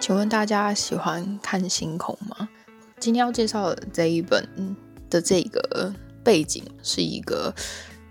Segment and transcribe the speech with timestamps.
[0.00, 2.48] 请问大家喜欢看星空吗？
[2.98, 4.48] 今天要介绍的这一本
[5.10, 5.94] 的这个
[6.24, 7.54] 背景是一个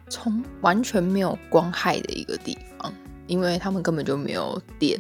[0.08, 2.94] 从完全没有光害的一个地方，
[3.26, 5.00] 因为他们根本就没有电，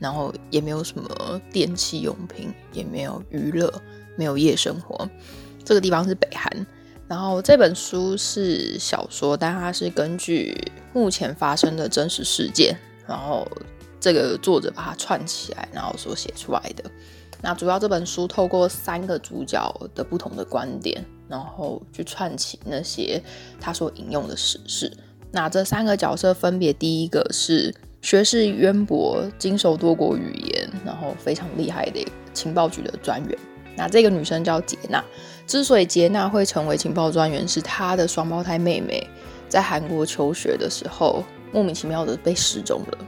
[0.00, 3.72] 然后也没有什么电器用品，也没有娱乐，
[4.16, 5.08] 没有夜生活。
[5.64, 6.66] 这个地方是北韩。
[7.06, 12.76] 然后这本书是小说，但它是根据目前发生的真实事件，
[13.06, 13.46] 然后。
[14.04, 16.84] 这个作者把它串起来，然后所写出来的。
[17.40, 23.18] 那主要这本书透过三个主角的不同的观点，然后去串起那些
[23.58, 24.94] 他所引用的史事。
[25.32, 33.38] 那这三个角色分别，第一个是学识渊博、经手多国语言，然后非常厉害的情报局的专员。
[33.74, 35.02] 那这个女生叫杰娜。
[35.46, 39.08] 之所以杰娜会成为情报专员，是她的双胞胎妹妹
[39.48, 42.98] 在韩国求学的时候，莫名其妙的被失踪了。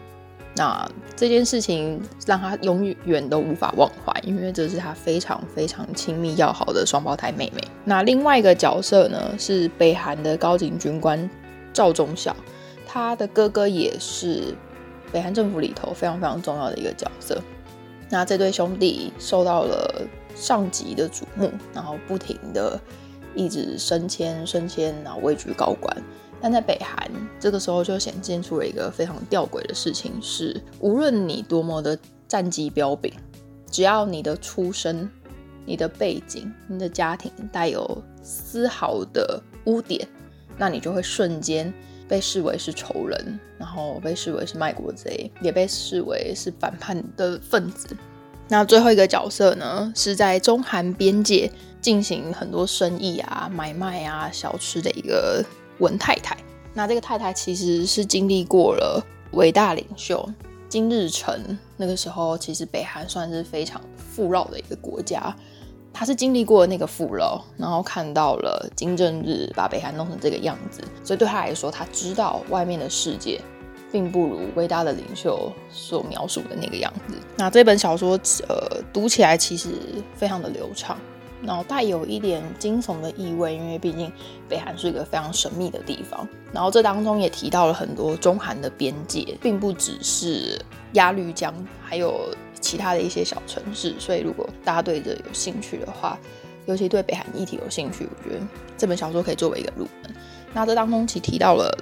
[0.57, 7.63] 那这件事情让他永远都无法忘怀，因为这是他非常非常亲密要好的双胞胎妹妹。
[7.85, 11.29] 那另外一个角色呢，是北韩的高级军官
[11.74, 12.35] 赵忠孝，
[12.87, 14.54] 他的哥哥也是
[15.13, 17.38] 北韩政府里头非常非常重要的一个角色。
[18.09, 20.02] 那这对兄弟受到了
[20.35, 22.80] 上级的瞩目，然后不停的
[23.35, 25.95] 一直升迁升迁，然后位居高官。
[26.40, 31.98] 但在北韩，这个时候就显现出了一个非常吊诡的事情：是无论你多么的
[32.29, 33.12] 战绩彪炳，
[33.70, 35.09] 只要你的出身、
[35.64, 40.07] 你的背景、你的家庭带有丝毫的污点，
[40.59, 41.73] 那你就会瞬间
[42.07, 47.88] 被视为是仇人，然后被视为是卖国贼，也被视为是反叛的分子。
[48.48, 55.45] 那最后一个角色呢，是在中韩边界进行很多生意啊、买卖啊、小吃的一个。
[55.79, 56.37] 文太太，
[56.74, 60.29] 那这个太太其实是经历过了伟大领袖
[60.69, 65.34] 金日成那个时候，其实北韩算是非常富饶的一个国家。
[65.98, 73.41] 他是经历过那个富饶，然后看到了金正日把北韩弄成这个样子，所以对他来说，他知道外面的世界
[73.91, 77.14] 并不如伟大的领袖所描述的那个样子。
[77.38, 78.10] 那这本小说，
[78.47, 79.70] 呃，读起来其实
[80.14, 80.98] 非常的流畅。
[81.46, 84.12] 然后带有一点惊悚的意味，因为毕竟
[84.48, 86.26] 北韩是一个非常神秘的地方。
[86.52, 90.60] 然后这当中也提到了很多中韩的边界，并不只是
[90.94, 93.94] 鸭绿江，还有其他的一些小城市。
[93.98, 96.18] 所以如果大家对这有兴趣的话，
[96.66, 98.42] 尤其对北韩议题有兴趣，我觉得
[98.76, 100.12] 这本小说可以作为一个入门。
[100.52, 101.72] 那这当中其提到了，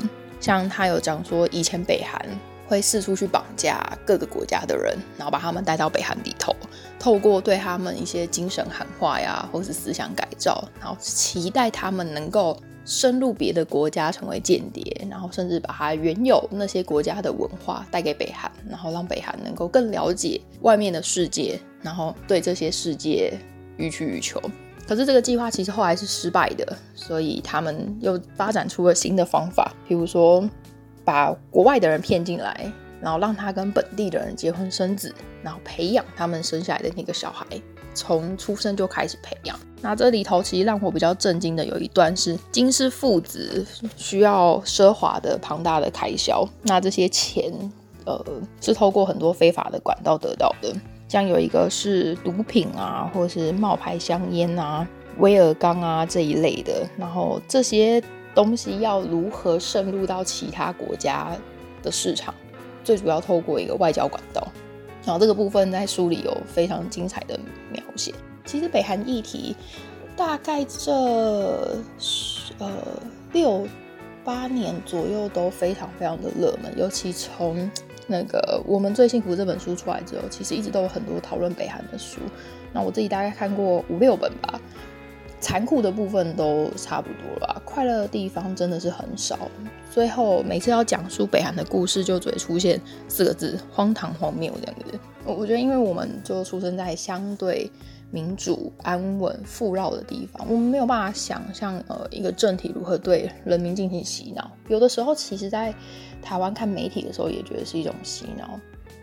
[0.41, 2.21] 像他有讲说以前北韩。
[2.67, 6.57] 会四处去绑架各个国家的人，然后把他们带到北韩里头，
[6.99, 23.33] 透过对他们一些精神喊话呀，或是思想改造，然后期待他们能够深入别的国家成为间谍，然后甚至把他原有那些国家的文化带给北韩，然后让北韩能够更了解外面的世界，然后对这些世界
[23.77, 24.41] 予取予求。
[24.87, 30.49] 可是这个计划其实后来是失败的，所以他们又发展出了新的方法，比如说。
[31.07, 32.73] 把国外的人骗进来，
[33.05, 37.45] 然后让他跟本地的人结婚生子，然后培养他们生下来的那个小孩，
[37.95, 39.57] 从出生就开始培养。
[39.83, 43.65] 那这里头其实让我比较震惊的有一段是金氏父子
[43.95, 47.53] 需要奢华的庞大的开销，那这些钱
[48.07, 48.25] 呃
[48.63, 50.75] 是透过很多非法的管道得到的，
[51.07, 54.89] 像有一个是毒品啊，或是冒牌香烟啊、
[55.19, 58.03] 威尔刚啊这一类的，然后这些。
[58.35, 61.31] 东西要如何渗入到其他国家
[61.85, 62.35] 的市场？
[62.85, 64.47] 最主要透过一个外交管道。
[65.05, 67.39] 然后这个部分在书里有非常精彩的
[67.73, 68.15] 描写。
[68.45, 69.57] 其实北韩议题
[70.17, 70.93] 大概这
[72.59, 72.71] 呃
[73.33, 73.67] 六
[74.25, 77.71] 八年左右都非常非常的热门，尤其从
[78.07, 82.21] 那个《我们最幸福》这本书出来之后，其实一直都有很多讨论北韩的书。
[82.73, 84.61] 那我自己大概看过五六本吧。
[85.45, 89.39] 残酷的部分都差不多了，快乐的地方真的是很少。
[89.91, 94.99] 最后每次要讲述北韩的故事，就只会出现四个字：荒唐荒谬这样子。
[95.27, 97.71] 我我觉得，因为我们就出生在相对
[98.11, 104.51] 民主、安稳、富饶的地方，我们没有办法想象呃一个政体如何对人民进行洗脑。
[104.69, 105.75] 有的时候，其实在
[106.23, 108.59] 台湾看媒体的时候，也觉得是一种洗脑。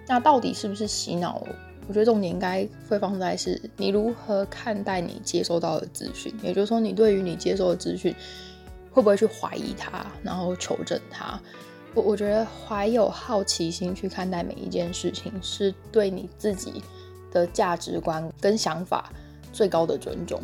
[0.08, 1.46] 那到底是不是洗脑？
[1.88, 8.16] 我觉得重点应该会放在是你如何看待你接收到的资讯，也就是说，你对于你接收的资讯
[8.92, 11.40] 会不会去怀疑它，然后求证它？
[11.94, 16.82] 我我觉得怀有好奇心去看待每一件事情，是对你自己
[17.32, 19.12] 的价值观跟想法
[19.52, 20.42] 最高的尊重。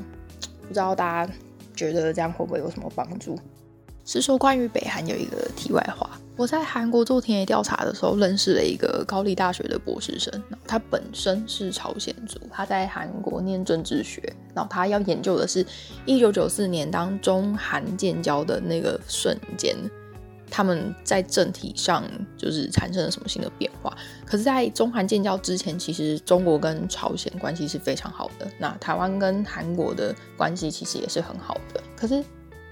[0.67, 1.33] 不知道大家
[1.73, 3.39] 觉得这样会不会有什么帮助？
[4.07, 6.09] 是说关于北韩有一个题外话。
[6.38, 10.31] 我在韩国做田野调查的时候，认识了一个高丽大学的博士生，
[10.65, 14.21] 他本身是朝鲜族，他在韩国念政治学，
[14.56, 15.65] 然后他要研究的是
[16.06, 19.75] 一九九四年当中韩建交的那个瞬间，
[20.50, 22.04] 他们在政体上
[22.38, 23.98] 就是产生了什么新的变化。
[24.24, 31.81] 可是，在中韩建交之前，其实中国跟朝鲜关系是非常好的，那台湾跟韩国的关系其实也是很好的。
[31.95, 32.24] 可是，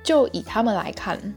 [0.05, 1.35] 就以他们来看。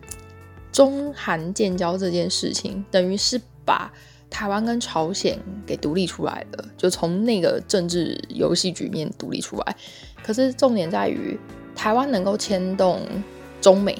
[0.70, 3.90] 中韩建交这件事情，等于是把
[4.30, 5.36] 台湾跟朝鲜
[5.66, 9.76] 给独立出来了，就从那个政治游戏局面独立出来。
[10.22, 11.36] 可是重点在于，
[11.74, 13.00] 台湾能够牵动
[13.60, 13.96] 中美，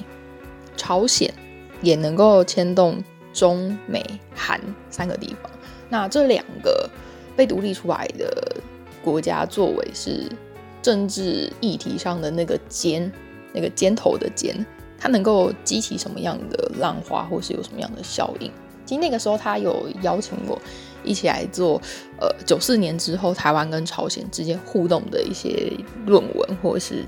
[0.77, 1.33] 朝鲜
[1.81, 4.05] 也能够牵动中美
[4.35, 5.51] 韩三个地方。
[5.89, 6.89] 那这两个
[7.35, 8.55] 被独立出来的
[9.03, 10.31] 国家，作为是
[10.81, 13.11] 政治议题上的那个尖，
[13.53, 14.65] 那个尖头的尖。
[15.01, 18.51] 它能够激起什么样的浪花，或是有什么样的效应？
[18.85, 20.61] 其实那个时候，他有邀请我
[21.05, 21.81] 一起来做，
[22.19, 25.71] 呃，九四年之后台湾跟朝鲜之间互动的一些
[26.05, 27.05] 论文或是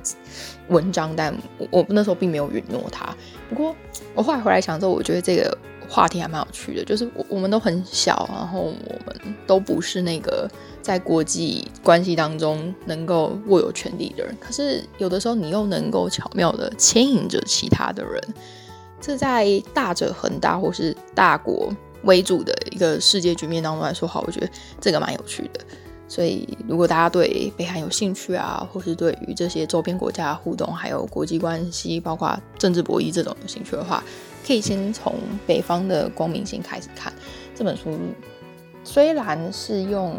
[0.70, 3.14] 文章，但我我那时候并没有允诺他。
[3.50, 3.76] 不过
[4.16, 5.58] 我后来回来想之后，我觉得这个
[5.92, 10.50] 话题还蛮有趣的，就是我我们都很小，然后我们都不是那个。
[10.82, 18.20] 在国际关系当中能够握有权力的人，可是有的时候你又能够巧妙的牵引着其他的人。
[19.00, 21.72] 这在大者恒大或是大国
[22.02, 24.50] 为主的一个世界局面当中来说，好，我觉得
[24.80, 25.60] 这个蛮有趣的。
[26.12, 34.04] 所以，如果大家对北韩有兴趣啊，或是对于这些周边国家的互动，还有国际关系，包括政治博弈这种有兴趣的话，
[34.46, 35.16] 可以先从
[35.48, 37.14] 北方的光明星开始看
[37.56, 37.98] 这本书。
[38.84, 40.18] 虽然是用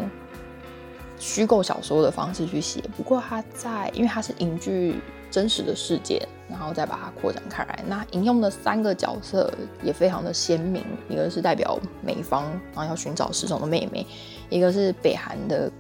[1.19, 4.95] 虚构小说的方式去写，不过它在，因为它是凝聚
[5.31, 7.85] 真实的事件，然后再把它扩展开来。
[7.87, 9.53] 那引用的三个角色
[9.83, 14.07] 也非常的鲜明，一个是代表美方，然后要寻找失踪的妹妹；
[14.51, 15.71] 一个是北韩的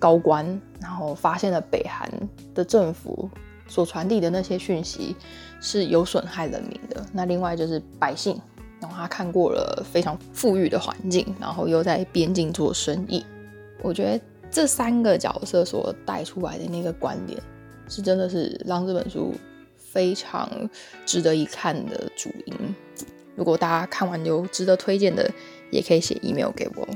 [0.00, 2.10] 高官，然后发现了北韩
[2.52, 3.30] 的政府
[3.68, 5.14] 所传递的那些讯息
[5.60, 7.06] 是有损害人民的。
[7.12, 8.36] 那另外就是百姓，
[8.80, 13.24] 然后他看过了非常富裕的环境，然后又在边境做生意。
[13.82, 14.20] 我觉得。
[14.52, 17.40] 这三个角色所带出来的那个观点，
[17.88, 19.32] 是真的是让这本书
[19.76, 20.50] 非常
[21.06, 22.74] 值得一看的主因。
[23.36, 25.30] 如果大家看完有值得推荐的，
[25.70, 26.88] 也可以写 email 给我。